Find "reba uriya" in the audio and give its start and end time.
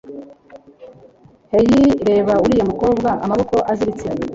2.07-2.65